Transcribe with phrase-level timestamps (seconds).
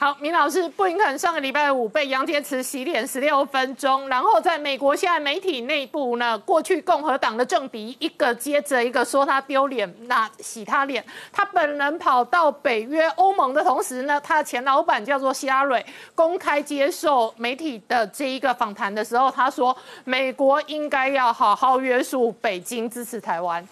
[0.00, 11.04] 好，明老师，布林肯上个礼拜五被杨洁篪洗脸十六分钟，然后在美国现在媒体内部呢，过去共和党的政敌一个接着一个说他丢脸，那洗他脸。
[11.32, 15.84] 他本人跑到北约欧盟的同时呢，他的前老板叫做希拉蕊，
[16.14, 23.66] 公开接受媒体的这一个访谈的时候，他说美国应该要好好约束北京，支持台湾。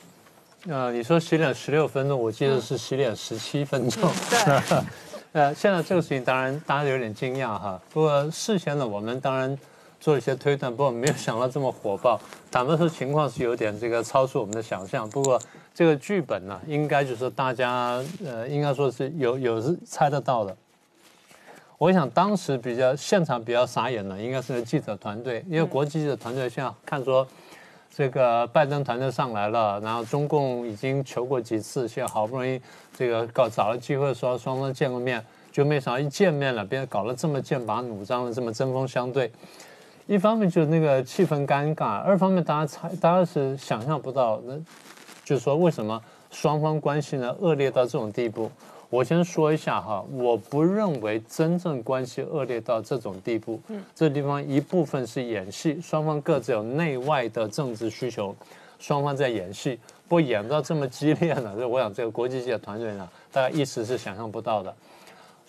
[0.68, 4.10] 呃，你说洗脸十六分钟，我记得是洗脸十七分钟。
[4.28, 4.82] 对。
[5.32, 7.78] 呃，现在这个事情当然大家有点惊讶哈。
[7.92, 9.58] 不过事先呢，我们当然
[10.00, 12.18] 做一些推断，不过没有想到这么火爆。
[12.50, 15.08] 坦白说，情况是有点这个超出我们的想象。
[15.10, 15.38] 不过
[15.74, 20.56] 这个剧本呢，应该就是大家呃，应该说是有有是猜得到的。
[21.76, 27.26] 我想当时比较现场比较傻眼的，应该是记者团队，因为国际记者团队现在看说。
[27.96, 32.60] 这个拜登团队上来了，然后中共已经求过几次，现在好不容易
[32.94, 39.32] 这个搞找了机会说双方见个面，就没想到一见面了，别人搞了这么剑拔弩张的，这么针锋相对。
[40.06, 44.54] 一方面就是那个气氛尴尬，二方面大家猜，大家是想象不到，那
[45.24, 45.98] 就是说为什么
[46.30, 48.50] 双方关系呢恶劣到这种地步。
[48.88, 53.60] 我先说一下哈，我不认为真正关系恶劣到这种地步。
[53.68, 58.34] 嗯，这地方一部分是演戏，双方各自有内外的政治需求，
[58.78, 59.78] 双方在演戏。
[60.08, 61.52] 不演到这么激烈呢？
[61.58, 64.72] 这我想这个国际界的团队呢，大家一时是想象不到的。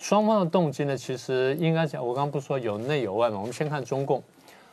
[0.00, 3.38] 双方的动机呢，其实应该讲，我刚刚不说有内有外嘛。
[3.38, 4.20] 我们先看中共，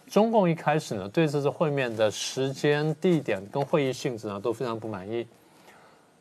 [0.07, 5.27] 中共一开始呢，对这次会面的时间、地点跟会议性质呢，都非常不满意。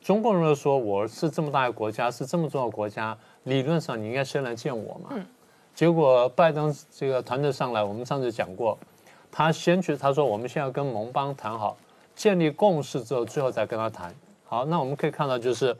[0.04, 5.16] 中共人说我是这么大一个国家，是这么重要的国家，理论上你应该先来见我嘛。
[5.74, 8.76] 结果拜登这个团队上来，我们上次讲过，
[9.32, 11.74] 他先去，他说我们先要跟盟邦谈好，
[12.14, 14.14] 建立共识之后，最后再跟他谈。
[14.44, 15.74] 好，那我们可以看到，就是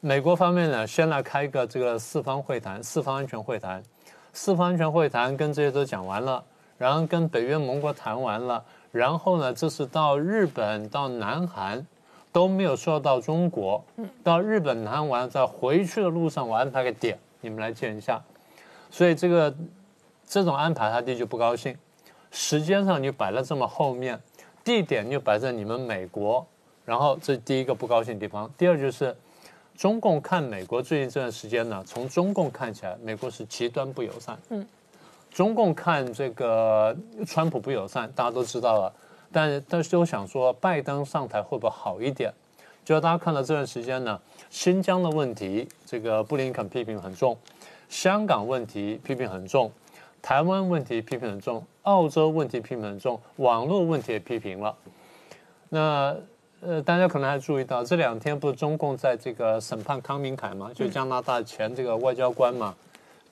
[0.00, 3.80] 美国方面呢，先来开一个这个四方会谈，四方安全会谈，
[4.32, 6.42] 四方安全会谈跟这些都讲完了，
[6.78, 11.86] 然后跟北约盟国谈完了，然后呢，这是到日本到南韩。
[12.32, 13.84] 都没有说到中国，
[14.24, 18.20] 到日本谈完，在回去的路上，我安排个点，你们来见一下。
[18.90, 19.54] 所以这个
[20.26, 21.76] 这种安排，他弟就不高兴。
[22.30, 24.18] 时间上你摆在这么后面，
[24.64, 26.46] 地点就摆在你们美国，
[26.86, 28.50] 然后这第一个不高兴地方。
[28.56, 29.14] 第二就是
[29.76, 34.38] 中共看美国最近这段时间呢，从中共看起来，美国是极端不友善。
[34.48, 34.66] 嗯，
[35.30, 38.92] 中共看这个川普不友善，大家都知道了。
[39.32, 42.32] 但但是我想说，拜登上台会不会好一点？
[42.84, 44.20] 就大家看到这段时间呢，
[44.50, 47.32] 新疆的问题，这个布林肯批评很重；
[47.88, 49.70] 香港问题批评很重；
[50.20, 54.74] 台湾问题批评很重；澳洲问题批评很重；网络问题也批评了。
[55.68, 56.16] 那
[56.60, 60.70] 呃，大家可能还注意到，这两天不是中共在这个审判康明凯吗？
[60.74, 62.74] 就加拿大前这个外交官嘛。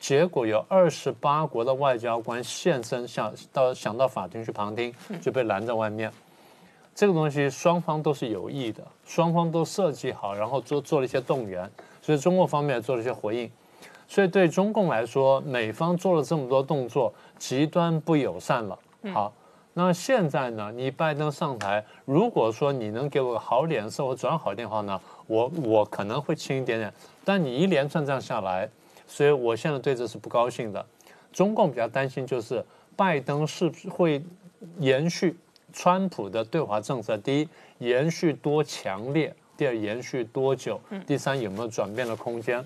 [0.01, 6.11] 结果有二十八国的外交官现身，想到想到法庭去旁听，就被拦在外面。
[6.95, 13.51] 这个东西双方都是有意的，双方都设计好，然后做做了一些动员，所以中国方面也做了一些回应。
[14.09, 18.79] 所以对中共来说，美方做了这么多动作，极端不友善了。
[19.13, 19.33] 好，
[19.75, 20.73] 那现在呢？
[20.75, 26.93] 你拜登上台，如果说你能给我个好脸色，我转好电话呢，我我可能会轻一点点。
[27.25, 28.69] 但你一连串这样下来。
[29.11, 30.87] 所以我现在对这是不高兴的。
[31.33, 34.23] 中共比较担心就是拜登是不是会
[34.79, 35.37] 延续
[35.73, 37.19] 川普的对华政策？
[37.19, 37.49] 第一，
[37.79, 40.81] 延续多强烈；第二，延续多久？
[41.05, 42.65] 第三，有没有转变的空间？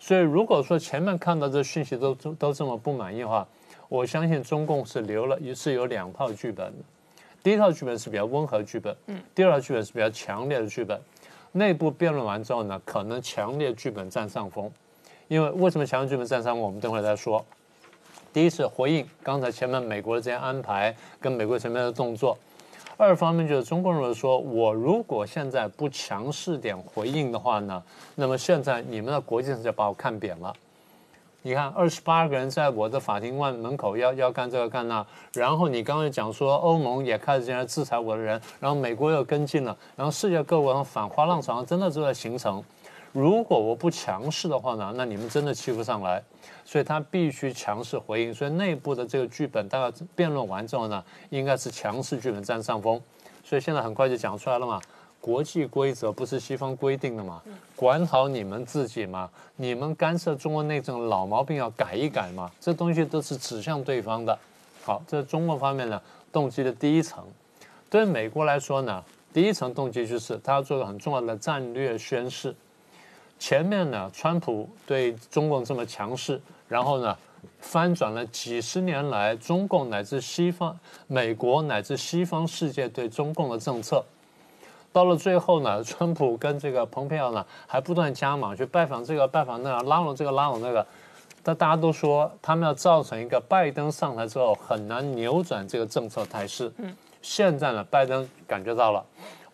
[0.00, 3.46] 所以如果说前面看到这讯息都都这么不满意的话，
[3.88, 6.74] 我相信中共是留了，也是有两套剧本。
[7.44, 11.00] 第一套剧本是比较温和剧本，嗯，第二套剧本是比较强烈的剧本。
[11.52, 14.68] 内部辩论完之后呢，可能强烈剧本占上风。
[15.28, 16.58] 因为为什么强烈剧本占上？
[16.58, 17.44] 我们等会再说。
[18.32, 22.36] 第一是回应刚才前面美国的这些安排跟美国前面的动作；
[22.96, 27.82] 二方面就是中国人说，我如果现在不强势点回应的话呢，
[28.14, 30.54] 那么现在你们的国际上就把我看扁了。
[31.42, 42.62] 你看，二十八个人在我的法庭外门口要要干这个干那，然后你刚刚讲说欧盟也开始进来制裁我的人，然后美国又跟进了，然后世界各国上反华浪潮真的就在形成。
[43.16, 46.22] 如果我不强势的话呢，那你们真的欺负上来，
[46.66, 48.34] 所以他必须强势回应。
[48.34, 53.00] 所以内部的这个剧本，大概辩论完之后呢，应该是强势剧本占上风。
[53.42, 54.78] 所以现在很快就讲出来了嘛，
[55.18, 57.42] 国际规则不是西方规定的嘛，
[57.74, 64.38] 管好你们自己嘛，你们干涉中国内政老毛病要改一改嘛，这东西都是指向对方的。
[64.84, 65.98] 好，这是中国方面呢
[66.30, 67.24] 动机的第一层。
[67.88, 69.02] 对美国来说呢，
[69.32, 72.54] 第一层动机就是他要做个很重要的战略宣示。
[73.38, 77.16] 前面呢，川普对中共这么强势，然后呢，
[77.60, 84.04] 翻转了几十年来中共乃至西方、美国乃至西方世界对中共的政策。
[84.92, 90.84] 到了最后呢， 川普跟这个蓬佩奥呢还不断加码，去拜访这个拜访那个，拉拢这个拉拢那个。
[91.42, 96.72] 但大家都说他们要造成一个拜登上台之后很难扭转这个政策态势。
[96.78, 96.92] 嗯，
[97.22, 99.04] 现在呢，拜登感觉到了。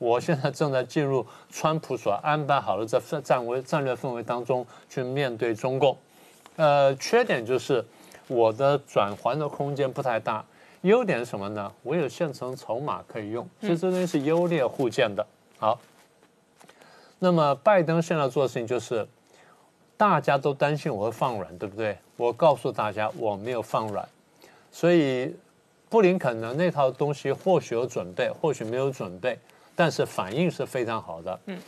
[0.02, 5.96] 我现在正在进入川普所安排好的这战围战略氛围当中去面对中共，
[6.56, 7.84] 呃，缺点就是
[8.26, 10.44] 我的转环的空间不太大，
[10.80, 11.72] 优点是什么呢？
[11.84, 15.24] 我有现成筹码可以用，其实这东西是优劣互见的。
[15.56, 15.78] 好，
[17.20, 19.06] 那么拜登现在做的事情就是，
[19.96, 21.96] 大家都担心我会放软，对不对？
[22.16, 24.08] 我告诉大家我没有放软，
[24.72, 25.32] 所以
[25.88, 29.38] 布林肯呢那套东西或许有准备，或许没有准备。
[29.74, 31.58] 但是反应是非常好的，嗯，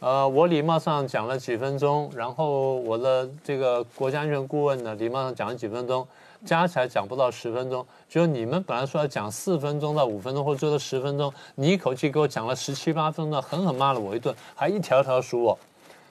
[0.00, 6.06] 呃，我礼貌上讲了几分钟，然后我的这个国家安全顾问呢，礼貌上讲了几分钟，
[6.44, 7.84] 加起来讲不到十分钟。
[8.08, 15.58] 就你们本来说要讲四分钟到五分钟，或者最多十分钟，你一口气给我讲了十七八分钟，狠狠骂了我一顿，还一条条数我，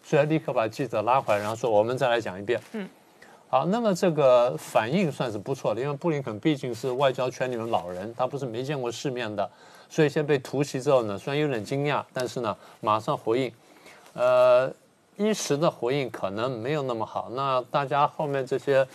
[0.04, 2.60] 所以立刻把记者拉回来，然后说我们再来讲一遍。
[2.74, 2.88] 嗯，
[3.50, 9.50] 好，那么这个反应算是不错的，因为布林肯毕竟是外交圈里面老人，他不是没见过世面的。
[9.90, 13.52] 所以，先被突袭之后呢，虽然有点惊讶，但是呢，马上回应，
[14.16, 14.70] 呃，
[15.16, 17.30] 一时的回应可能没有那么好。
[17.34, 18.86] 那大家后面这些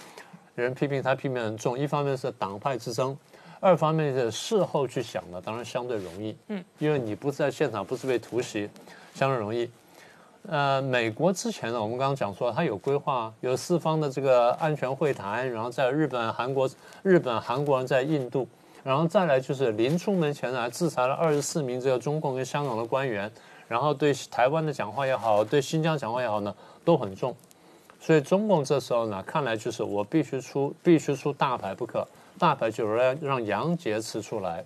[0.54, 3.16] 人批评他批评很重，一方面是党派之争，
[3.58, 8.68] 二方面是事后去想的，当然相对容易，嗯，因为你不是在现场，不是被突袭，
[9.14, 9.70] 相对容易。
[10.48, 16.68] 呃，美国之前呢，我们刚刚讲说，它有规划，有四方的这个安全会谈，然后在日本、韩国、
[17.02, 18.46] 日本、韩国人在印度。
[18.84, 23.30] 然后再来就是临出门前呢，还制裁了二十四名这个中共跟香港的官员，
[23.68, 26.52] 然后对台湾的讲话也好，对新疆讲话也好呢，
[26.84, 27.32] 都很重。
[28.00, 32.04] 所以中共这时候呢，看来就是我必须出必须出大牌不可，
[32.36, 34.64] 大牌就是要让杨洁篪出来。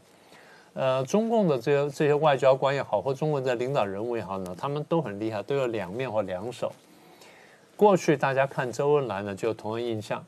[0.77, 6.71] 呃，中共的这些这些外交官也好，或中国的领导人物也好呢，他们都很厉害，都有两面或两手。
[7.77, 10.23] 过去大家看周恩来呢，就有同样印象。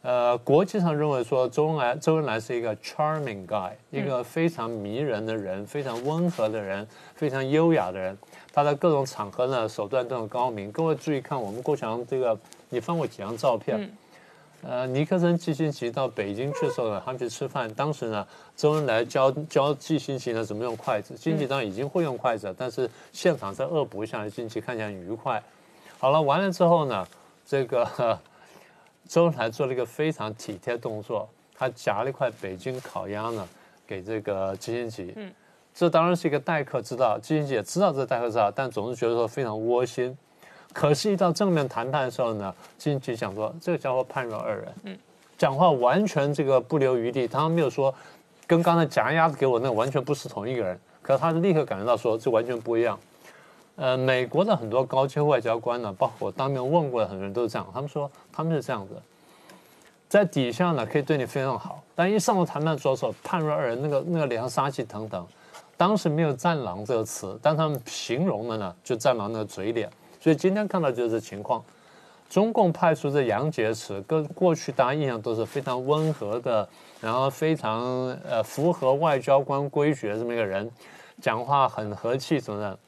[0.00, 8.16] 呃，国际上认为说周恩来，周恩来是一个 charming guy，一个非常迷人的人，非常温和的人，非常优雅的人。
[8.52, 10.72] 他在各种场合呢，手段都很高明。
[10.72, 12.38] 各位注意看，我们过去这个，
[12.70, 13.92] 你翻过几张照片？
[14.62, 17.72] 呃，尼克森、基辛奇到北京去的时候呢，他们去吃饭。
[17.74, 18.26] 当时呢，
[18.56, 21.14] 周恩来教教基辛奇呢怎么用筷子。
[21.14, 25.42] 基辛奇当然已经会用筷子，但是现场再恶补一下，基辛奇看起来很愉快。
[25.98, 27.06] 好了，完了之后呢，
[27.46, 28.18] 这个。
[29.08, 33.48] 周恩来做了一个非常体贴动作，他夹了一块北京烤鸭呢，
[33.86, 35.14] 给这个基辛奇。
[35.16, 35.32] 嗯，
[35.72, 40.14] 这当然是一个待客之道，基辛奇也知道这是待客之道，但总是觉得说非常窝心。
[40.72, 44.68] 可是，一到正面谈判的时候呢，基辛格想说这个家伙判若二人。
[44.84, 44.98] 嗯，
[45.36, 47.92] 讲话完全这个不留余地，他没有说
[48.46, 50.78] 跟刚才夹鸭子给我那完全不是同一个人。
[51.02, 52.98] 可是他立刻感觉到说这完全不一样。
[53.76, 58.94] 呃，美国的很多高阶外交官呢，包括我当面问过的很多人都是这样，他们说他们是这样子，
[60.08, 65.26] 在底下呢可以对你非常好，但一上了谈判桌时候，判若二人，那个那个脸上杀气腾腾。
[65.76, 69.88] 当时没有“战狼”这个词，但他们形容的呢，就战狼那个嘴脸。
[70.28, 71.64] 所以今天看到就是这情况，
[72.28, 76.68] 中共派出这杨洁篪，跟过去大家印象都是非常温和的，
[77.00, 77.82] 然后非常
[78.28, 80.70] 呃符合外交官规矩的这么一个人，
[81.22, 82.78] 讲话很和气什么的。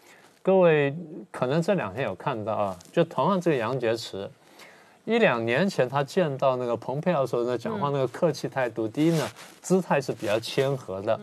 [0.43, 0.95] 各位
[1.31, 4.29] 可能这两天有看到啊，就同样这个杨洁篪，
[5.07, 9.27] 一两年前他见到那个蓬佩奥时候呢，讲话那个客气态度，第一呢，
[9.63, 11.19] 姿态是比较谦和的；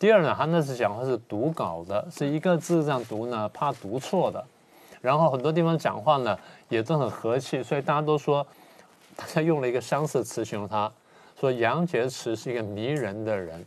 [0.00, 4.42] 第二呢，他那次讲话是读稿的，是一个字这样读呢，怕读错的。
[5.02, 6.38] 然后很多地方讲话呢，
[6.70, 8.46] 也都很和气，所以大家都说，
[9.14, 10.90] 大家用了一个相似词形容他，
[11.38, 13.62] 说杨洁篪是一个迷人的人。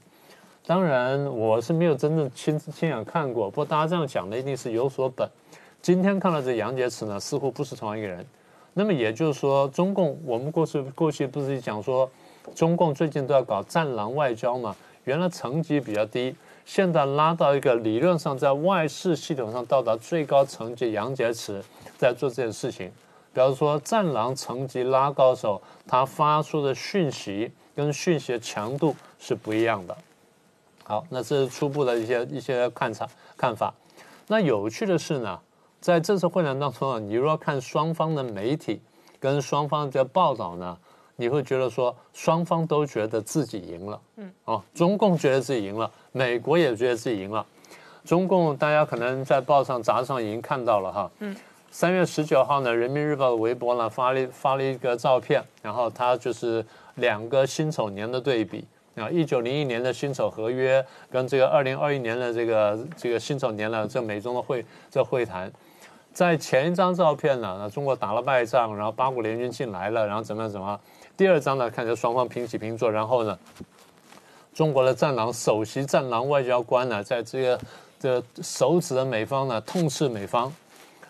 [0.66, 3.50] 当然，我是没有真正亲亲眼看过。
[3.52, 5.30] 不过大家这样讲的一定是有所本。
[5.82, 8.26] 今天看到这杨洁篪呢，似乎不是同一个人。
[8.74, 12.10] 那么也就是说，中共我们过去过去不是讲说，
[12.56, 14.76] 中共最近都要搞战狼外交嘛？
[15.04, 16.36] 原来层级比较低，
[16.66, 21.62] 现在拉到一个理论上在外事系统上到达最高层级，杨洁篪
[21.98, 22.92] 在做这件事情。
[23.32, 29.96] 比方说，战狼层级拉高时候，他发出的讯息跟讯息的强度是不一样的。
[30.84, 33.08] 好，那这是初步的一些一些看法
[33.38, 33.74] 看法。
[34.28, 35.40] 那有趣的是呢，
[35.80, 38.82] 在这次会谈当中啊，你若看双方的媒体
[39.20, 40.78] 跟双方的报道呢，
[41.16, 44.02] 你会觉得说双方都觉得自己赢了。
[44.18, 47.46] 嗯，哦，中共觉得自己赢了，美国也觉得自己赢了。
[48.04, 51.12] 中共大家可能在报上杂志上已经看到了哈。
[51.20, 51.36] 嗯。
[51.72, 65.52] 三月十九号呢，《人民日报》的微博呢发了发了一个照片，然后它就是两个辛丑年的对比啊，一九零一年的辛丑合约跟这个二零二一年的这个这个辛丑年的这美中的会这会谈，
[66.14, 70.80] 在前一张照片呢，那中国打了败仗，然后八国联军进来了，然后怎么样怎么样？
[71.18, 73.38] 第二张呢，看着双方平起平坐，然后呢，
[74.54, 77.60] 中国的战狼首席战狼外交官呢，在这个
[78.00, 80.54] 这手指的美方呢，痛斥美方。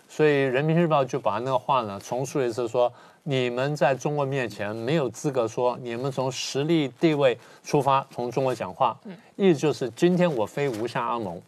[0.08, 2.90] 所以人民日报就把那个话呢重述一次，说
[3.24, 8.96] 你们在中国面前没有资格说，你们从实力地位出发从中国讲话，
[9.34, 11.42] 意思就是今天我非无下阿蒙，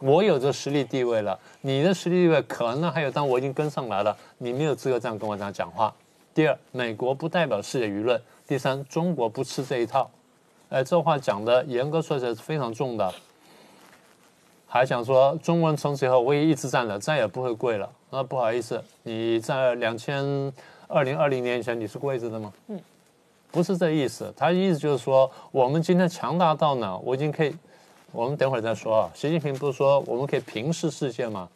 [0.00, 5.92] 我有这实力地位了，你的实力地位可能还有，但我已经跟上来了，你没有资格这样跟我这样讲话。
[6.34, 10.10] 第二，美国不代表世界舆论；第三，中国不吃这一套。
[10.68, 13.14] 哎，这话讲的严格说起来是非常重的。
[14.66, 17.88] 还想说，中文从此以后唯一一次战了，再也不会跪了。
[18.10, 20.52] 那不好意思，你在两千
[20.88, 22.52] 二零二零年以前你是跪着的吗？
[22.66, 22.80] 嗯，
[23.52, 24.34] 不是这意思。
[24.36, 27.54] 他意思就是说，我们今天强大到呢，我已经可以，
[28.10, 29.10] 我们等会儿再说啊。
[29.14, 31.48] 习近平不是说我们可以平视世界吗？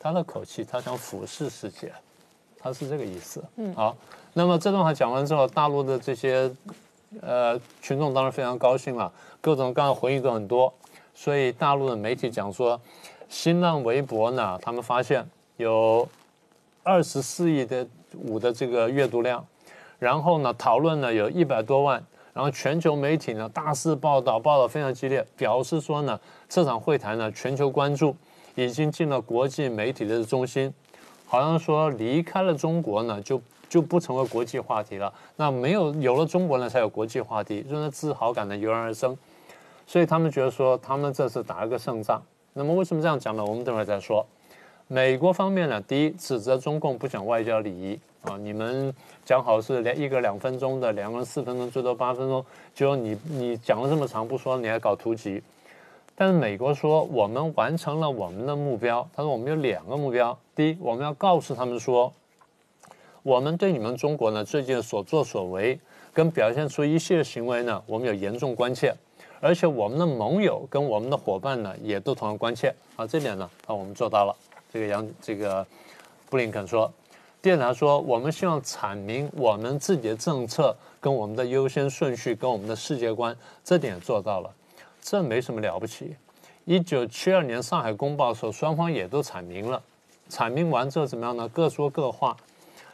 [0.00, 1.92] 他的口气，他想俯视世界，
[2.60, 3.42] 他是这个意思。
[3.56, 3.96] 嗯，好。
[4.32, 6.48] 那么这段话讲完之后，大陆的这些
[7.20, 10.72] 呃群众当然非常高兴了，各种各样的回应都很多。
[11.12, 12.80] 所以大陆的媒体讲说，
[13.28, 16.08] 新浪微博呢，他们发现有
[16.84, 19.44] 二十四亿的五的这个阅读量，
[19.98, 22.02] 然后呢，讨论呢有一百多万，
[22.32, 28.16] 然后全球媒体呢大肆报道，报道非常激烈，表示说呢这场会谈呢全球关注，
[28.54, 30.72] 已经进了国际媒体的中心，
[31.30, 39.16] 好像说离开了中国呢就就不成为国际话题了，那没有有了中国呢才有国际话题，就那自豪感呢油然而生。
[39.86, 42.20] 所以他们觉得说，他们这次打了个胜仗。
[42.52, 43.44] 那么为什么这样讲呢？
[43.44, 44.26] 我们等会儿再说。
[44.88, 48.92] 美国方面呢，第一指责中共不讲外交礼仪啊，你们
[49.24, 52.44] 讲好是连一个两分钟的，两个人四分钟，最多八分钟，
[52.74, 55.40] 结果你你讲了这么长不说，你还搞突击。
[56.20, 59.08] 但是美国说我们完成了我们的目标。
[59.16, 62.12] 他说我们有两个目标，第一，我们要告诉他们说，
[63.22, 65.80] 我们对你们中国呢最近所作所为
[66.12, 68.94] 跟表现出一系列行为呢，我们有严重关切。
[69.40, 74.36] 而且我们的盟友跟我们的伙伴呢，也都同样关切啊，这点呢，啊，我们做到了。
[74.70, 75.66] 这个杨，这个
[76.28, 76.92] 布林肯说，
[77.40, 83.34] 第二他说，我们希望阐明我们自己的政策跟我们的优先顺序跟我们的世界观，
[83.64, 84.54] 这点做到了，
[85.00, 86.16] 这没什么了不起。
[86.64, 89.82] 一九七二年上海公报的时候，双方也都阐明了，
[90.28, 91.48] 阐明完之后怎么样呢？
[91.48, 92.36] 各说各话。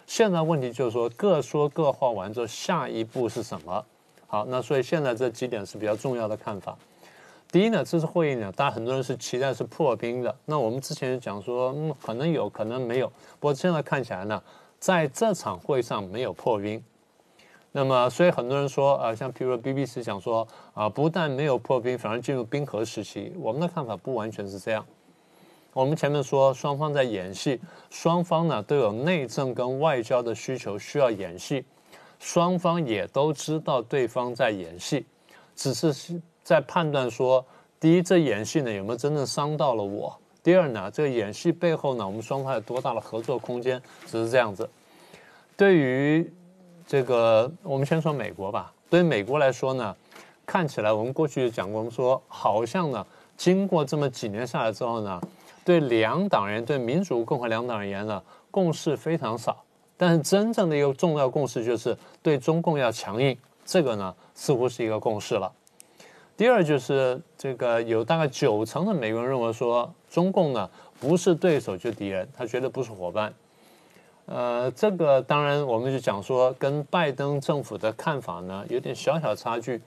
[0.06, 3.84] 现在问题就是说，各说各话完之后，下一步是什么？
[4.28, 6.76] 好，那所以现在这几点是比较重要的看法。
[7.50, 10.34] 第一呢，这次会议呢，大家很多人是期待是破冰的。
[10.44, 13.08] 那我们之前讲说，嗯，可能有可能没有。
[13.40, 14.42] 不过现在看起来呢，
[14.78, 16.82] 在这场会上没有破冰。
[17.78, 23.30] 那么，所以很多人说，啊，像譬如 BBC 讲说，啊，不但没有破冰，反而进入冰河时期。
[23.38, 24.82] 我们的看法不完全是这样。
[25.74, 31.62] 我们前面说双方在演戏，双方呢都有内政跟外交的需求，需要演戏。
[32.18, 35.04] 双方也都知道对方在演戏，
[35.54, 37.44] 只是在判断说：
[37.78, 40.10] 第一，这演戏呢有没有真正伤到了我；
[40.42, 43.78] 第二呢，这个演戏背后呢，我们双方有多大的合作空间？
[44.06, 44.66] 只是这样子。
[45.58, 46.32] 对于
[46.86, 48.72] 这个，我们先说美国吧。
[48.88, 49.94] 对于美国来说呢，
[50.46, 53.04] 看起来我们过去讲过，我们说好像呢，
[53.36, 55.20] 经过这么几年下来之后呢，
[55.64, 59.64] 对两党人，对民主共和两党而言呢，共识非常少。
[59.96, 65.50] 但是真正的一个重要共识就是对中共要强硬，这个呢似乎是一个共识了。
[66.36, 73.32] 第二就是这个有大概九成的美国人认为说中共呢不是对手就敌人，他绝对不是伙伴。
[74.26, 79.80] 呃，这个当然我们就讲说跟拜登政府的看法呢有点小小差距。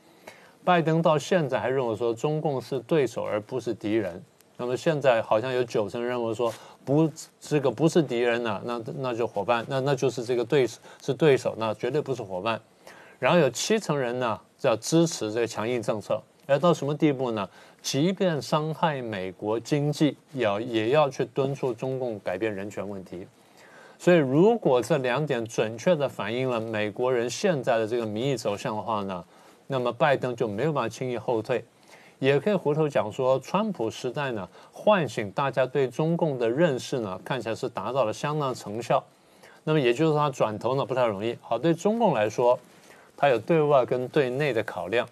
[0.66, 4.22] 拜登到现在还认为说中共是对手而不是敌人。
[4.58, 6.52] 那么现在好像有九成认为说。
[6.86, 7.08] 不，
[7.40, 12.60] 这个不是敌人呢，那那就伙伴，那那就是这个对是对手，那绝对不是伙伴。
[13.20, 17.48] 然后有七成人呢要支持这个强硬政策，而到什么地步呢？
[17.84, 23.28] 即便伤害美国经济，要也要去敦促中共改变人权问题。
[24.02, 29.22] 所以，如果这两点准确的反映了美国人现在的这个民意走向的话呢，
[29.68, 31.64] 那么拜登就没有办法轻易后退。
[32.18, 39.04] 也可以回头讲说，川普时代呢，唤醒大家对中共的认识呢，看起来是达到了相当成效。
[39.66, 41.38] 那么也就是说，他转头呢不太容易。
[41.42, 42.58] 好，对中共来说，
[43.18, 45.06] 他有对外跟对内的考量。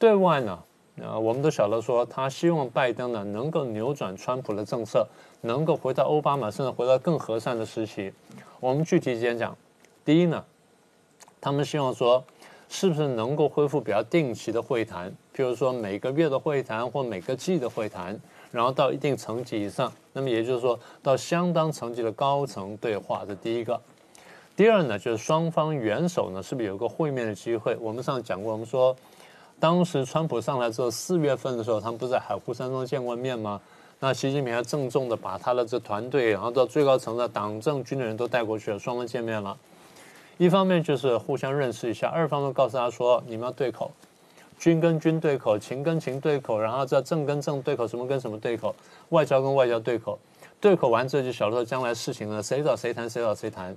[0.00, 0.58] 对外呢，
[0.98, 5.06] 呃，我们都晓得说，他希望拜登呢能够扭转川普的政策，
[5.42, 8.10] 能够回到奥巴马甚至回到更和善的时期。
[8.60, 9.54] 我们具体一点讲，
[10.06, 10.42] 第一呢，
[11.38, 12.24] 他们希望说，
[12.70, 18.18] 是不是能够恢复比较定期的会谈，譬如说每个月的会谈或每个季的会谈，
[18.50, 23.78] 然后到一定层级以上，那么也就是说到相当层级的高层对话，这第一个。
[24.56, 27.76] 第二呢，就是双方元首呢是不是有个会面的机会？
[27.78, 28.96] 我们上次讲过，我们说。
[29.58, 33.60] 当时川普上来之后，四月份的时候，他们不是在海湖山庄见过面吗？
[33.98, 39.56] 那习近平还郑重的把他的这团队，然后到最高层的党政军的人都带过去了，双方见面了。
[40.36, 43.90] 一方面就是互相认识一下，二方面告诉他说，你们要对口，
[44.58, 48.74] 军跟军对口，情跟情对口，然后这政跟政对口，什么跟什么对口，
[49.08, 50.18] 外交跟外交对口，
[50.60, 53.74] 对口完之后就晓得将来事情呢，谁找谁谈，谁找谁谈。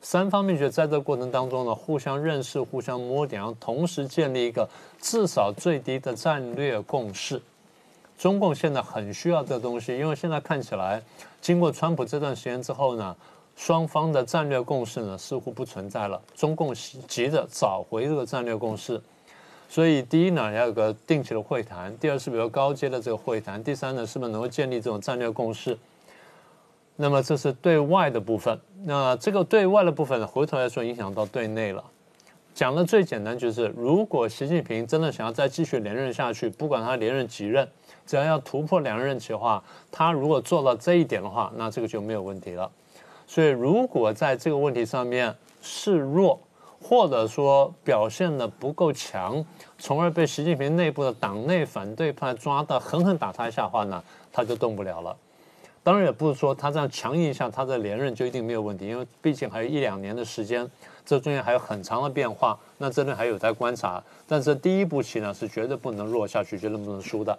[0.00, 4.68] 三方面觉得在这个过程当中呢，互相认识、互相摸点，然后同时建立一个
[5.00, 7.40] 至少最低的战略共识。
[8.16, 11.02] 中共现在很需要这东西，因为现在看起来，
[11.40, 13.14] 经过川普这段时间之后呢，
[13.56, 16.20] 双方的战略共识呢似乎不存在了。
[16.34, 19.00] 中共急着找回这个战略共识，
[19.68, 25.78] 所以第一呢要有个定期的会谈，第二是比较高阶的这个会谈，第三呢是不是能够建立这种战略共识？
[27.00, 31.84] 那么这是对外的部分，那这个对外的部分呢，回头来说影响到对内了。
[32.52, 37.68] 讲的最简单就是，如果习近平真的想要再继续连任下去，不管他连任几任，
[38.04, 39.62] 只要要突破两任期的话，
[39.92, 42.68] 他如果做到这一点的话，那这个就没有问题了。
[43.28, 46.40] 所以，如果在这个问题上面示弱，
[46.82, 49.44] 或者说表现的不够强，
[49.78, 54.02] 从而被习近平内部的党内反对派抓到，狠狠打他一下的话呢，
[54.32, 55.16] 他就动不了了。
[55.88, 60.70] 当然也不是说他这样强硬一下，他的连任就一定没有问题，因为毕竟还有一两年的时间，
[61.02, 64.04] 这中间还有很长的变化，那这边还有待观察。
[64.26, 67.38] 但是第一步棋呢，是绝对不能弱下去，绝对不能输的。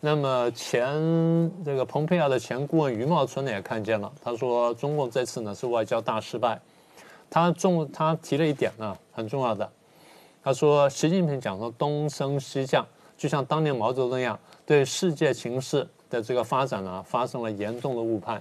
[0.00, 0.94] 那么前
[1.62, 6.58] 这个蓬佩奥的前顾问余茂春呢也看见了，他说中共这次呢是外交大失败。
[7.28, 9.70] 他重他提了一点呢，很重要的，
[10.42, 12.86] 他说习近平讲说东升西降，
[13.18, 15.86] 就像当年毛泽东一样，对世界形势。
[16.10, 18.40] 的这个发展呢，发生了严重的误判。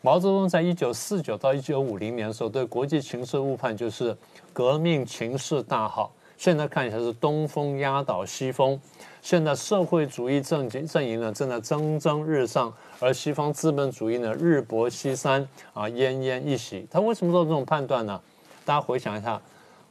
[0.00, 4.16] 毛泽东在一九四九到一九五零年的时候，对国际形势误判就是
[4.52, 6.12] 革命情势大好。
[6.36, 8.80] 现在看起来是东风压倒西风，
[9.20, 15.42] 现在社会主义阵阵营呢正在蒸蒸日上，而西方资本主义呢日薄西山
[15.74, 16.86] 啊，奄奄一息。
[16.88, 18.20] 他为什么做这种判断呢？
[18.64, 19.42] 大家回想一下，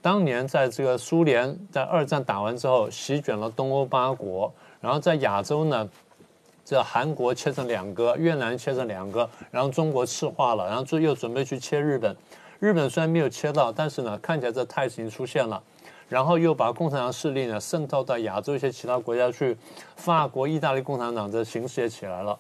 [0.02, 5.90] 当年在这个苏联在二战打完之后，席卷了东欧八国，然后在亚洲呢。
[6.68, 12.14] 这韩国切成两个，越南切成两个，然后中国赤化了，然后又又准备去切日本。
[12.60, 15.64] 日本虽然没有切到，但是呢，看起来这态势已经出现了。
[16.10, 19.58] 然后又把共产党势力呢渗透到亚洲一些其他国家去，
[19.96, 22.38] 法国、意大利共产党这形势也起来了。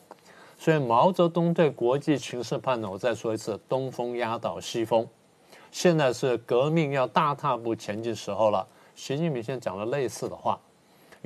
[0.57, 5.07] 所以毛泽东对国际形势判断，我再说一次：东风压倒西风。
[5.71, 8.67] 现在是革命要大踏步前进时候了。
[8.93, 10.59] 习近平现在讲了类似的话。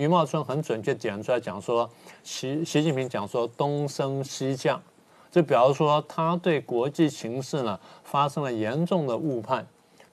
[0.02, 1.88] 余茂春很准确点出来讲说，
[2.24, 4.82] 习习近平讲说东升西降，
[5.30, 9.64] 就表示说他对国际形势呢发生了严重的误判。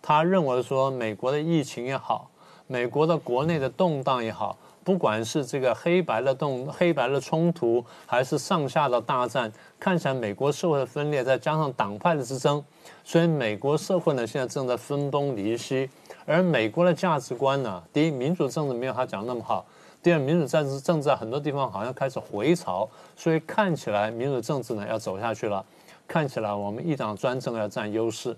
[0.03, 2.31] 他认为说美国的疫情也好，
[2.66, 12.62] 美国的国内的动荡也好，不管是这个黑白的动黑白的冲突，还是上下的大战，看起来美国社会的分裂，再加上党派的之争，
[13.03, 15.88] 所以美国社会呢现在正在分崩离析。
[16.27, 17.83] 而美国的价值观呢？
[17.90, 19.64] 第一，民主政治没有他讲的那么好；
[20.02, 25.64] 第二，民主政治政治在很多地方好像开始回潮，所以看起来民主政治呢要走下去了。
[26.06, 28.34] 看起来我们一党专政要占优势，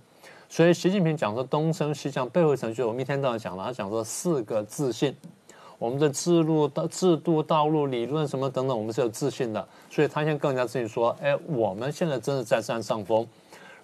[0.48, 5.14] 所以习近平讲说东升西降背后程序，我们一天到晚讲了，他讲说四个自信，
[5.78, 9.68] 我们的制度、的制度、道路、理论什么等等，我们是有自信的。
[9.88, 13.24] 所以他现在更加自信说：“哎，我们现在真的在占上风。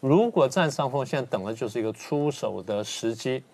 [0.01, 3.45] 如果占上风，现在等的就是一个出手的时机。”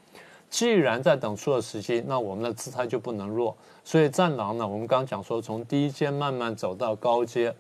[0.52, 3.56] 既然在等出的时机，那我们的姿态就不能弱。
[3.82, 7.52] 所以战狼呢，我们刚刚讲说，从低阶慢慢走到高阶。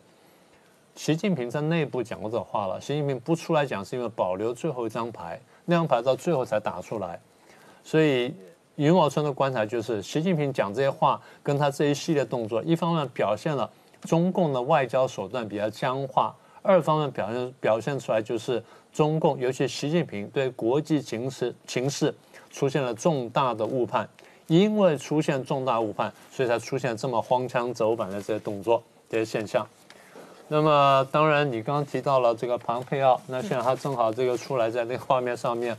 [0.94, 2.78] 习近平在内部讲过这话了。
[2.78, 7.18] 习近平不出来讲，是因为保留最后一张牌，那张牌到最后才打出来。
[7.82, 8.34] 所以
[8.76, 13.68] 余茂春的观察就是，习近平讲这些话，跟他这一系列动作，一方面表现了
[14.02, 22.14] 中共的外交手段比较僵化，二方面表现表现出来就是中共，尤其习近平对国际形势形势。
[22.52, 24.08] 出现了重大的误判，
[24.46, 29.66] 因为出现重大误判，所以才出现这么荒腔走板的这些动作、这些现象。
[30.48, 35.74] 那么，当然你刚刚提到了这个庞佩奥，那现在他正好这个出来在那个画面上面。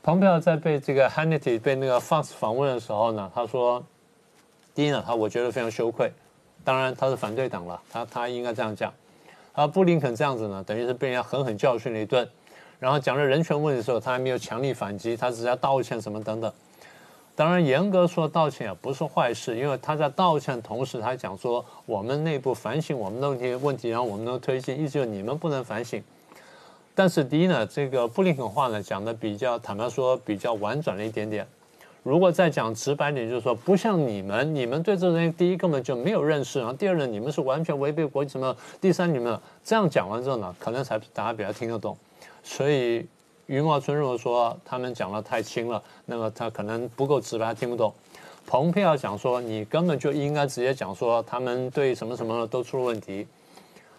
[0.00, 3.82] 庞佩奥在被这个 Hannity 被那个 Fox 访问的时候呢，他说
[4.74, 6.12] 第一呢，他我觉得非常羞愧，
[6.62, 8.92] 当然他是反对党了，他他应该这样讲。
[9.54, 12.28] 而布林肯这样子呢，等于是被人家狠狠教训了一顿，
[12.78, 16.52] 然后讲了人权问题的时候，他还没有强力反击，他只是要道歉什么等等。
[17.36, 26.00] 当然，严格说道歉也不是坏事，因为他在道歉同时，他讲说我们内部反省我们的问题问题，然后我们能推进，意思就是你们不能反省。
[26.94, 31.44] 但是第一呢，这个布林肯话呢讲的比较坦白说比较婉转了一点点。
[32.04, 41.96] 如果再讲直白点，就是说不像你们，你们对这东西第一根本就没有认识，然后第二呢，你们是完全违背国际什么，第三你们这样讲完之后呢，可能才大家比较听得懂。
[42.44, 43.04] 所以
[43.46, 47.92] 余茂春如果说他们讲的太轻了，那么他可能不够直白，听不懂。
[48.46, 53.26] 蓬佩奥讲说你根本就应该直接讲说他们对什么什么都出了问题，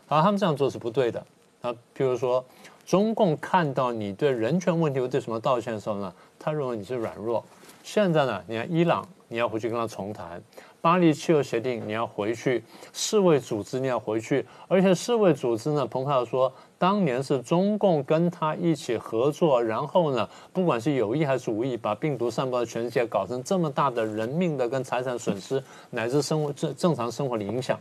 [0.07, 1.19] 而他们这样做是不对的。
[1.61, 2.45] 啊，譬如说。
[2.85, 6.13] 中共看到你对人权问题或对什么道歉的时候呢？
[6.37, 7.43] 他认为你是软弱。
[7.83, 10.39] 现在呢，你看伊朗，你要回去跟他重谈；
[10.81, 12.61] 巴黎气候协定你要回去；
[12.93, 14.45] 世卫组织你要回去。
[14.67, 27.79] 而且世卫组织呢，蓬佩奥说，当年是中共跟他一起合作，然后呢，不管是有意还是无意，把病毒散播到全世界，搞成这么大的人命的跟财产损失，乃至生活正正常生活的影响。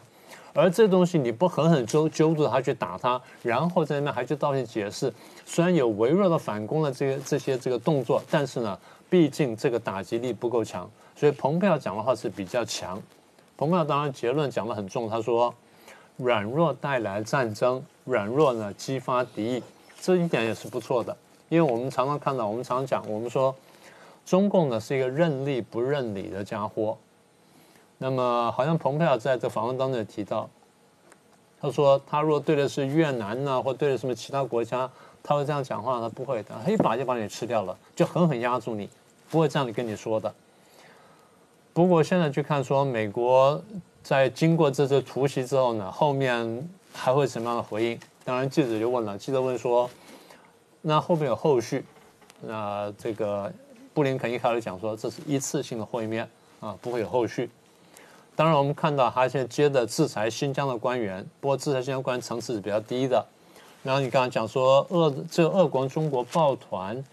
[0.55, 5.13] 而这东西你不狠狠揪揪住他去打他，然后在那还去道歉解释，
[5.45, 8.79] 虽然有微弱的反攻的这个这些这个动作，但是呢，
[9.11, 13.03] 毕竟这个打击力不够强，所以蓬佩奥讲的话是比较强。
[13.57, 15.53] 蓬佩奥当然结论讲得很重，他说
[16.19, 19.63] 软弱带来战争，软弱呢激发敌意，
[20.01, 21.17] 这一点也是不错的，
[21.49, 23.53] 因为我们常常看到，我们常讲，我们说
[24.25, 26.97] 中共呢是一个认利不认理的家伙。
[27.99, 30.49] 那么，好像蓬佩奥在这访问当中也提到，
[31.61, 34.91] 他说他如果对的是越南呢，或对的什么其他国家，
[35.23, 38.89] 他会这样讲话，他不会的，他一把就把你吃掉了，就狠狠压住你，
[39.31, 40.33] 不会这样子跟你说的。
[41.73, 43.63] 不过现在去看说，美国
[44.03, 48.01] 在经过这次突袭之后呢，后面还会什么样的回应？
[48.25, 49.89] 当然，记者就问了，记者问说，
[50.83, 51.85] 那后面有后续？
[52.41, 53.51] 那这个
[53.95, 56.29] 布林肯一开始讲说，这是一次性的会面
[56.61, 57.49] 啊，不会有后续。
[58.37, 63.25] 当然，我们看到他现在接着制裁新疆的官员，不过制裁新疆官员层次是比较低的。
[63.85, 67.05] 然后你刚刚讲说，俄这俄国中国抱团，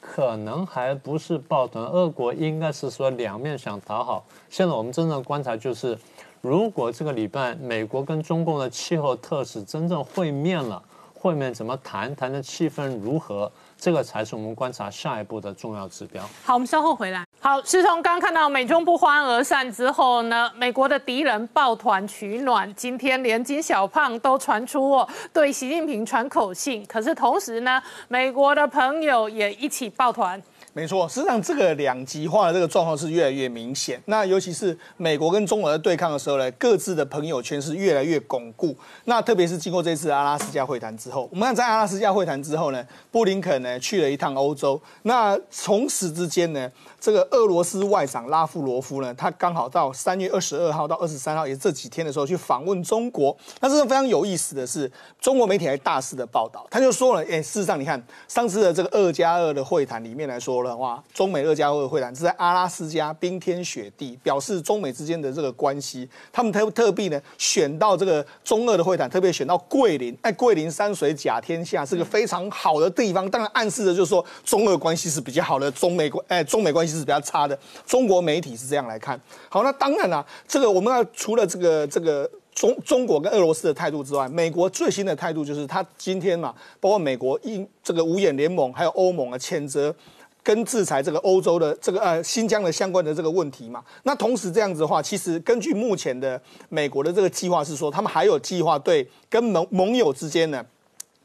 [0.00, 4.24] 可能还不是抱团，俄国应该是说两面想讨好。
[4.48, 5.96] 现在我们真正观察就是，
[6.40, 13.52] 如果这个礼拜美国跟中共的气候特使真正会面了，会面怎么谈，谈的气氛如何？
[13.76, 16.26] 这个才是我们观察下一步的重要指标。
[16.42, 17.25] 好，我们稍后回来。
[17.46, 26.84] 好，是从刚看到美中不欢而散之后呢，美国的敌人抱团取暖，今天连金小胖都传出哦，对习近平传口信。
[26.86, 30.42] 可是同时呢，美国的朋友也一起抱团。
[30.72, 33.98] 没错，实际上这个两极化的这个状况是越来越明显。
[34.06, 38.76] 那尤其是美国跟中国在对抗的时候呢，各自的朋友圈是越来越巩固。
[39.04, 44.78] 那特别是经过这次阿拉斯加会谈之后，我们看在阿拉斯加会谈之后呢，布林肯呢去了一趟欧洲。
[45.04, 46.70] 那从此之间呢，
[47.06, 53.36] 这个俄罗斯外长拉夫罗夫呢，他刚好到三月二十二号到二十三号，也是这几天的时候去访问中国。
[53.60, 54.90] 那这个非常有意思的是，
[55.20, 60.64] 中国媒体还大肆的报道，他就说了，哎，事实上你看上次的这个二加二的会谈里面来说。
[60.64, 66.08] 的话，中美二加二会谈是在阿拉斯加冰天雪地，表示中美之间的这个关系。
[66.32, 73.30] 他们特特地呢选到这个中俄的会谈，特别选到桂林，哎，桂林山水甲天下，是个非常好的地方。
[73.30, 77.58] 当然暗示的就是说中俄关系是比较好的，中美关哎中美关系是比较差的。
[77.86, 79.20] 中国媒体是这样来看。
[79.48, 82.30] 好，那当然了，这个我们要除了这个这个。
[82.56, 89.94] 中中国跟俄罗斯的态度之外，美国最新的态度就是他今天嘛，包括美国英这个五眼联盟，还有欧盟啊，谴责。
[90.42, 100.64] 跟制裁这个欧洲的这个呃新疆的相关的这个问题嘛，那同时这样子的话，其实根据目前的美国的这个计划是说，他们还有计划对跟盟盟友之间呢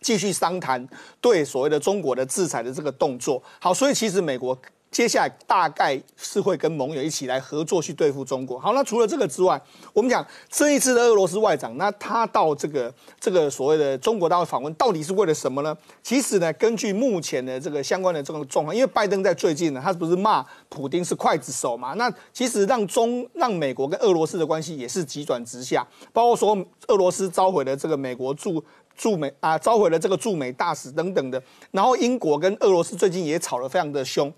[0.02, 0.86] 继续商谈
[1.22, 3.42] 对所谓的中国的制裁的这个动作。
[3.60, 4.58] 好，所以其实美国。
[4.92, 8.60] 接下来大概是会跟盟友一起来合作去对付中国。
[8.60, 9.60] 好，那除了这个之外，
[9.94, 15.76] 我们讲这一次的俄罗斯外长，那他到这个这个所谓的中国大陆访问，到底是为了什么呢？
[16.04, 21.94] 其实呢，根据目前的这个相关的这个状况，因为拜登在最近呢，他不是骂普京是刽子手嘛？
[21.94, 26.58] 那其实让中让美国跟俄罗斯的关系也是急转直下，包括说
[26.90, 28.62] 俄罗斯召回了这个美国驻
[28.98, 34.32] 驻美啊，召回了这个驻美大使等等的，然后英国跟俄罗斯最近也吵得非常的凶。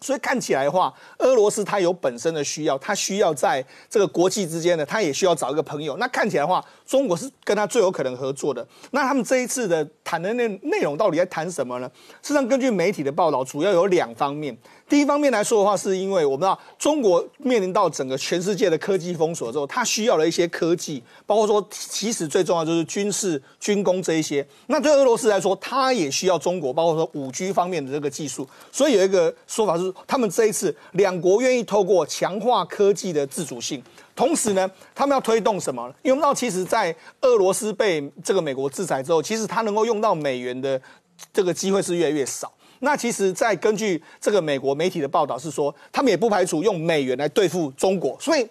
[0.00, 5.96] 所以看起来的话，俄罗斯它有本身的需要，它需要在这个国际之间呢，它也需要找一个朋友。
[5.96, 8.66] 那看起来的话，中国是跟它最有可能合作的。
[8.92, 11.90] 那他们这一次的谈的内内容到底在谈什么呢？
[12.22, 14.56] 事实上，根据媒体的报道，主要有两方面。
[14.88, 24.46] 第一方面来说的话，是因为我们知道中国面临到整个全世界的科技封锁之后，它需要的一些科技，包括说其实最重要就是军事军工这一些。
[24.68, 28.48] 那对俄罗斯来说，它也需要中国，包括说五 G 方面的这个技术。
[28.72, 33.82] 所以有一个说法是，他们这一次两国愿意透过强化科技的自主性。
[34.16, 35.86] 同时呢，他们要推动什么？
[36.02, 40.80] 因为我们知道，其实，在俄罗斯被这个美国制裁之后，其实它能够用到美元的
[41.32, 42.50] 这个机会是越来越少。
[42.80, 48.16] 那其实，在根据这个美国媒体的报道是说，他们也不排除用美元来对付中国。
[48.20, 48.48] 所以，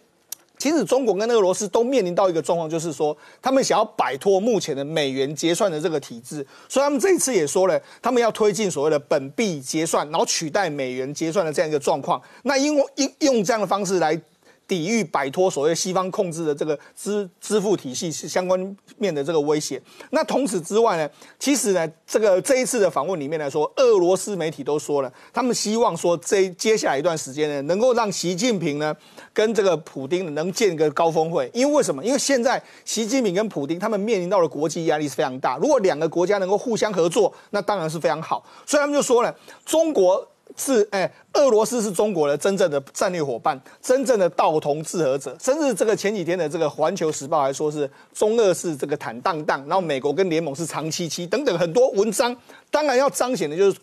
[0.58, 6.46] 其实中国跟俄罗斯都面临到一个状况，就是说，他们想要摆脱目前的美元结算的这个体制。
[6.68, 12.22] 所以，他们这一次也说了，他们要推进所谓的本币结算，然后取代美元结算的这样一个状况。
[12.44, 14.20] 那因为用用这样的方式来。
[14.67, 19.82] 抵御摆脱所谓西方控制的这个支支付体系是相关面的这个威胁。
[20.10, 28.93] 那同此之外呢，其实呢，这个这一次的访问里面来说，俄罗斯媒体都说了，他们希望说这接下来一段时间呢，能够让习近平呢
[29.34, 31.49] 跟这个普京能建个高峰会。
[31.53, 32.03] 因为为什么？
[32.03, 35.58] 因为现在习近平跟普京他们面临到的国际压力是非常大。
[35.58, 38.45] 如果两个国家能够互相合作，那当然是非常好。
[38.65, 39.34] 所以他们就说了，
[39.65, 40.27] 中国。
[40.55, 45.36] 是哎，俄罗斯是中国的真正的战略伙伴，真正的道同志合者。
[45.39, 52.36] 甚至这个前几天的这个《环球时报》还说是中俄是这个坦荡荡，然后美国跟联盟是长期期等等很多文章。
[52.71, 53.77] 当然要彰显的就是，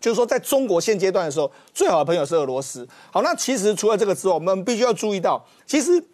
[0.00, 2.86] 就是说在中国现阶段的时候，最好的朋友是俄罗斯。
[3.10, 6.04] 好，那其实除了这个之外，我们必须要注意到，其实。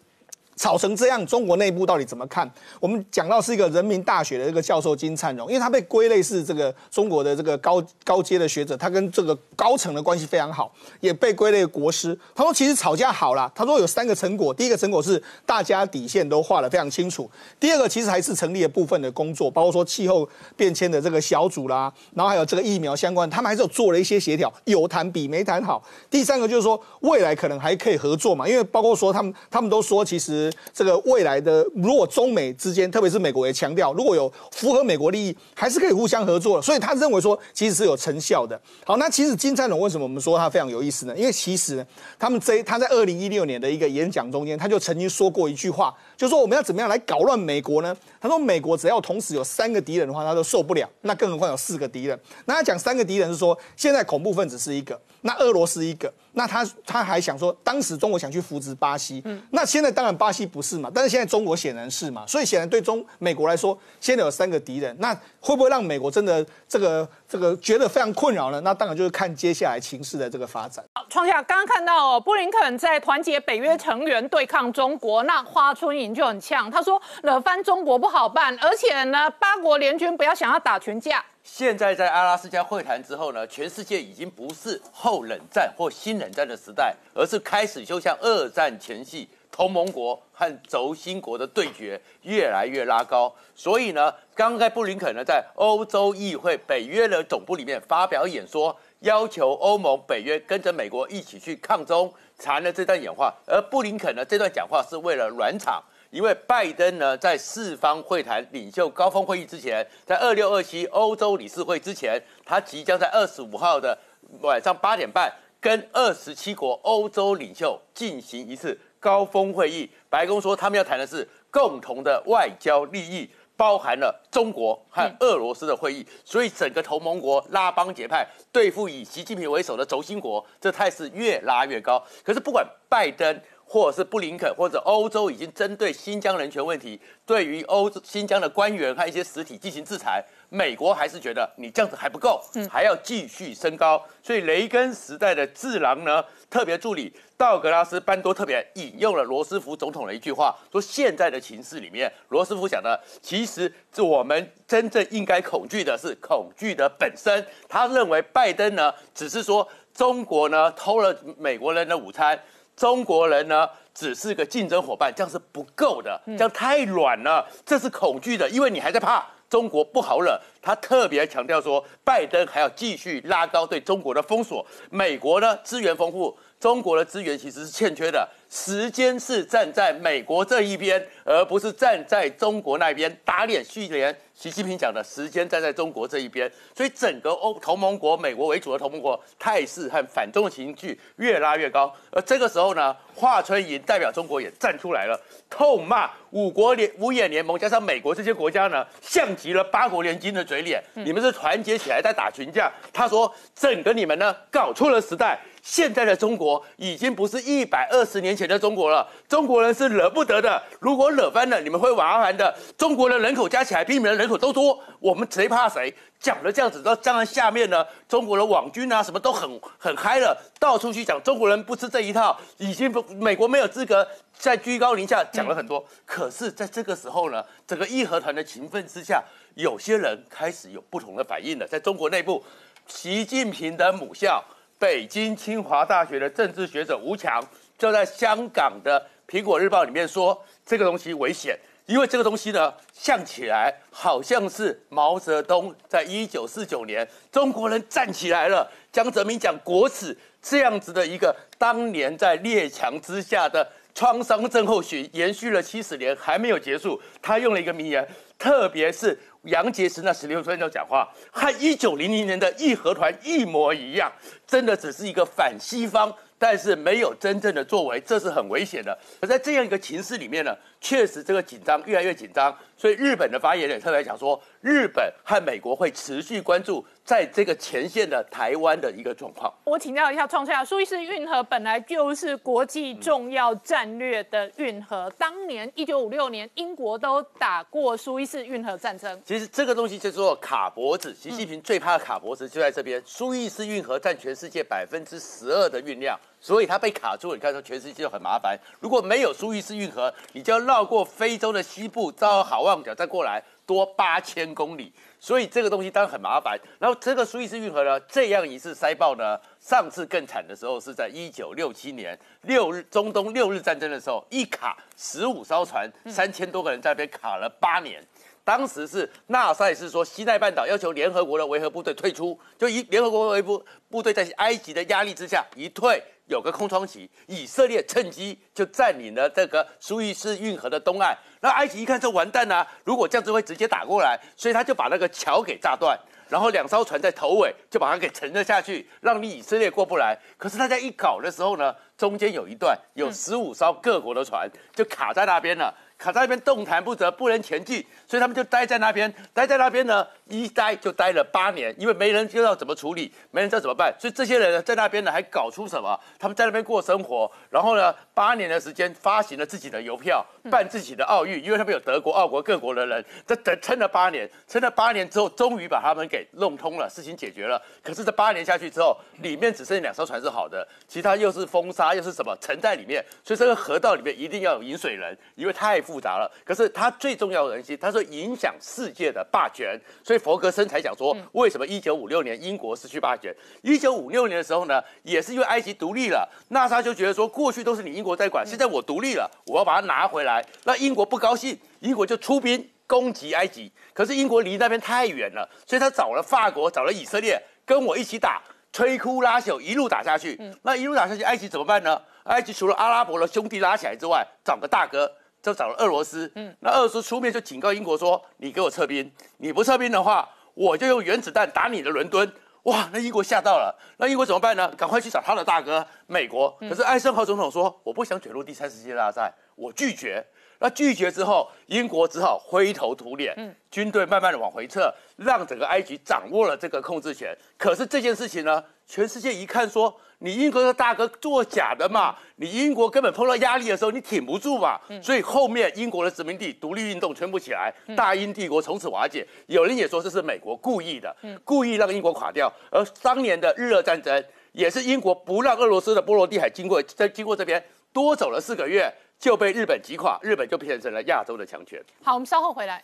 [0.57, 2.49] 吵成这样，中国内部到底怎么看？
[2.79, 12.17] 我们讲到是一个人民大学的这个教授金灿荣，因为他被归类是这个中国的这个高高阶的学者，他跟这个高层的关系非常好，也被归类国师。
[12.33, 25.83] 他说其实吵架好了，他说有三个成果，第一个成果是大家底线都画得非常清楚，第二个其实还是成立了部分的工作，包括说气候变迁的这个小组啦，然后还有这个疫苗相关，他们还是有做了一些协调，有谈比没谈好。
[26.09, 30.46] 第三个就是说未来可能还可以合作嘛，因为包括说他们他们都说其实。
[30.73, 36.61] 这个未来的，如果中美之间，特别是美国也强调，如果有符合美国利益，还是可以互相合作。
[36.61, 38.59] 所以他认为说，其实是有成效的。
[38.85, 41.15] 好，那其实金灿荣为什么我们说他非常有意思呢？
[41.17, 41.85] 因为其实
[42.17, 47.95] 他们这他在二零一六年的一个演讲中间，他就曾经说过一句话，就说我们要怎么样来搞乱美国呢？
[48.19, 50.89] 他说美国只要同时有三个敌人的话，他都受不了。
[51.01, 52.19] 那更何况有四个敌人？
[52.45, 56.11] 那他讲三个敌人是说，现在恐怖分子是一个，那俄罗斯一个。
[56.33, 68.61] 那他他还想说，当时中国想去扶植巴西，嗯，那现在当然巴西不是嘛，但是现在中国显然是嘛，所以显然对中美国来说，现在有三个敌人，那会不会让美国真的这个这个觉得非常困扰呢？
[68.61, 70.85] 那当然就是看接下来情势的这个发展。
[71.09, 81.23] 创下刚刚看到布林肯在团结北约成员对抗中国，那花春莹就很呛，他说惹翻中国不好办，而且呢，八国联军不要想要打群架。
[81.43, 93.33] 现在在阿拉斯加会谈之后呢，全世界已经不是后冷战或新冷战的时代，而是开始就像二战前夕同盟国和轴心国的对决越来越拉高。
[93.55, 103.33] 所以呢，刚才布林肯呢在欧洲议会北约的总部里面发表演说，要求欧盟、北约跟着美国一起去抗中，谈了这段演话。
[103.45, 105.81] 而布林肯呢这段讲话是为了暖场。
[106.17, 113.95] 因为拜登呢，在四方会谈领袖高峰会议之前，在二六二七欧洲理事会之前，他即将在二十五号的
[114.41, 119.87] 晚上八点半，跟二十七国欧洲领袖进行一次高峰会议。
[120.09, 126.03] 白宫说，他们要谈的是共同的外交利益，包含了中国和俄罗斯的会议。
[126.25, 132.03] 所以，整个同盟国拉帮结派，对付以习近平为首的轴心国，这态势越拉越高。
[132.23, 133.39] 可是，不管拜登。
[133.67, 144.01] 或者是布林肯或者欧洲已经针对新疆人权问题，对于欧新疆的官员和一些实体进行制裁，美国还是觉得你这样子还不够，还要继续升高。
[144.23, 157.45] 所以雷根时代的智囊呢，特别助理道格拉斯班多特别引用了罗斯福总统的一句话，说现在的情势里面，罗斯福讲的其实是我们真正应该恐惧的是恐惧的本身。
[157.67, 162.39] 他认为拜登呢，只是说中国呢偷了美国人的午餐。
[162.77, 170.39] 中国人呢，只是个竞争伙伴，这样是不够的，这样太软了，这是恐惧的，因为你还在怕中国不好惹。
[170.61, 174.63] 他特别强调说，拜登还要继续拉高对中国的封锁。
[174.91, 178.29] 美国呢，资源丰富，中国的资源其实是欠缺的。
[178.49, 184.15] 时间是站在美国这一边，而不是站在中国那边打脸续联。
[184.33, 191.91] 习近平讲的时间站在中国这一边，所以整个欧同盟国、美国为主的同盟国态势和反中的情绪越拉越高。
[192.11, 200.83] 而这个时候呢，华春莹代表中国也站出来了，痛骂五国联五眼联盟加上美国这些国家呢，像极了八国联军的嘴脸。
[200.93, 202.71] 你们是团结起来在打群架。
[202.93, 205.39] 他说，整个你们呢搞错了时代。
[205.67, 210.63] 现在的中国已经不是一百二十年前的中国了，中国人是惹不得的。
[210.79, 212.57] 如果惹翻了，你们会麻烦的。
[212.77, 215.93] 中国的人口加起来比你们人口都多，我们谁怕谁？
[216.21, 224.07] 讲了这样子，到当然下面呢，中国的网军啊，什么都很很嗨了，到处去讲中国人不吃这一套，已经不美国没有资格
[224.39, 225.85] 在居高临下讲了很多。
[226.05, 229.21] 可是，在这个时候呢，整个义和团的情分之下，
[229.55, 231.67] 有些人开始有不同的反应了。
[231.67, 232.41] 在中国内部，
[232.87, 234.41] 习近平的母校。
[234.79, 237.43] 北京清华大学的政治学者吴强
[237.79, 257.01] 就在香港的《苹果日报》里面说，这个东西危险，因为这个东西呢，像起来好像是毛泽东在一九四九年，中国人站起来了，江泽民讲国耻这样子的一个当年在列强之下的创伤症候群，延续了七十年还没有结束。
[257.19, 259.17] 他用了一个名言，特别是。
[259.47, 264.11] 杨洁篪那十六分钟讲话，和一九零零年的义和团一模一样，
[264.45, 268.97] 真的只是一个反西方，但是没有真正的作为，这是很危险的。
[269.21, 276.85] 而在这样一个情势里面呢，确实这个紧张越来越紧张，所以日本的发言人特别讲说，日本和美国会持续关注。
[277.03, 289.21] 在这个前线的台湾的一个状况，我请教一下创下，苏伊士运河本来就是国际重要战略的运河，当年一九五六年，英国都打过苏伊士运河战争。
[289.23, 293.01] 其实这个东西叫做卡脖子，习近平最怕的卡脖子就在这边。
[293.05, 297.35] 苏伊士运河占全世界百分之十二的运量，所以它被卡住了。
[297.35, 298.57] 你看说全世界就很麻烦。
[298.79, 304.93] 如果没有苏伊士运河，你就要绕过非洲的西部，到好望角再过来，多八千公里。
[305.19, 306.57] 所以这个东西当然很麻烦。
[306.79, 318.01] 然后这个苏伊士运河呢，这样一次塞爆呢，上次更惨的时候是在一九六七年六日中东六日战争的时候，一卡十五艘船，三千多个人在那边卡了八年。
[318.47, 326.01] 当时是纳赛是说西奈半岛要求联合国的维和部队退出，就一联合国维部部队在埃及的压力之下一退。
[326.27, 331.17] 有个空窗期，以色列趁机就占领了这个苏伊士运河的东岸。
[331.41, 335.97] 那埃及一看，这完蛋了，如果这样子会直接打过来，所以他就把那个桥给炸断，
[336.29, 340.17] 然后两艘船在头尾就把它给沉了下去，让你以色列过不来。
[340.37, 345.73] 可是大家一搞的时候呢，中间有一段有十五艘各国的船就卡在那边了。
[345.97, 349.13] 卡在那边动弹不得，不能前进，所以他们就待在那边。
[349.33, 353.93] 待在那边呢，一待就待了八年，因为没人知道怎么处理，没人知道怎么办。
[353.99, 355.99] 所以这些人呢，在那边呢，还搞出什么？
[356.19, 367.59] 他们在那边过生活，然后呢，八年的时间发行了自己的邮票，办自己的奥运，因为他们有德国、奥国各国的人，这等撑了八年，撑了八年之后，终于把他们给弄通了，事情解决了。
[367.81, 373.03] 可是这八年下去之后，里面只剩两艘船是好的，其他又是风沙，又是什么沉在里面。
[373.23, 375.81] 所以这个河道里面一定要有引水人，因为太。
[375.87, 383.35] 复杂了，可是他最重要的东西，他说影响世界的霸权，所以佛格森才讲说，为什么一九五六年英国失去霸权？
[383.61, 390.45] 一九五六年的时候呢，也是因为埃及独立了，纳沙就觉得说，过去都是你英国在管，现在我独立了，我要把它拿回来。
[390.63, 400.39] 那英国不高兴，英国就出兵攻击埃及，可是英国离那边太远了，所以他找了法国，找了以色列，跟我一起打，摧枯拉朽，一路打下去。
[400.63, 402.01] 那一路打下去，埃及怎么办呢？
[402.23, 405.11] 埃及除了阿拉伯的兄弟拉起来之外，找个大哥。
[405.47, 412.29] 就找了俄罗斯，嗯，那俄罗斯出面就警告英国说：“你给我撤兵，你不撤兵的话，我就用原子弹打你的伦敦。”
[412.63, 414.67] 哇，那英国吓到了，那英国怎么办呢？
[414.75, 416.53] 赶快去找他的大哥美国。
[416.59, 420.21] 可是艾森豪总统说：“我不想卷入第三次世界大战，我拒绝。”
[420.59, 427.33] 那拒绝之后，英国只好灰头土脸，嗯，军队慢慢的往回撤，让整个埃及掌握了这个控制权。
[427.57, 429.97] 可是这件事情呢，全世界一看说。
[430.19, 432.15] 你英国的大哥作假的嘛？
[432.37, 434.79] 你英国根本碰到压力的时候，你挺不住嘛。
[435.01, 439.25] 所以后面英国的殖民地独立运动全部起来，大英帝国从此瓦解。
[439.45, 442.51] 有人也说这是美国故意的，故意让英国垮掉。
[442.71, 451.79] 而当年的日俄战争也是英国不让俄罗斯的波罗的海经过，在经过这边多走了四个月，就被日本击垮，日本就变成了亚洲的强权。
[452.03, 452.83] 好，我们稍后回来。